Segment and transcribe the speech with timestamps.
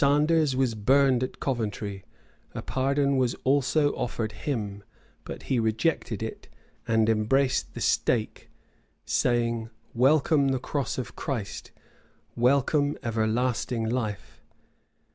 [0.03, 2.03] Sanders was burned at Coventry:
[2.55, 4.83] a pardon was also offered him;
[5.25, 6.47] but he rejected it,
[6.87, 8.49] and embraced the stake,
[9.05, 11.69] saying, "Welcome the cross of Christ;
[12.35, 14.41] welcome everlasting life."